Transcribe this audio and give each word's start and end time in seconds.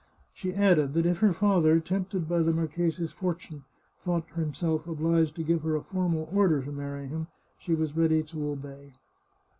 She 0.33 0.55
added 0.55 0.95
that 0.95 1.05
if 1.05 1.19
her 1.19 1.31
father, 1.31 1.79
tempted 1.79 2.27
by 2.27 2.39
the 2.39 2.51
marchese's 2.51 3.11
fortune, 3.11 3.65
thought 4.03 4.27
himself 4.31 4.87
obliged 4.87 5.35
to 5.35 5.43
give 5.43 5.61
her 5.61 5.75
a 5.75 5.83
formal 5.83 6.27
order 6.33 6.63
to 6.63 6.71
marry 6.71 7.05
him, 7.05 7.27
she 7.59 7.75
was 7.75 7.95
ready 7.95 8.23
to 8.23 8.45
obey. 8.47 8.93